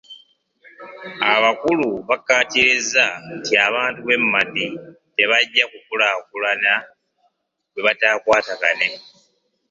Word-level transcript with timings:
Abakulu 1.33 1.87
bakkaatiriza 2.09 3.05
nti 3.35 3.53
abantu 3.67 3.99
b'e 4.05 4.17
Madi 4.31 4.67
tebajja 5.15 5.63
kukulaakulana 5.71 6.73
bwe 7.71 7.81
bataakwatagane. 7.85 8.87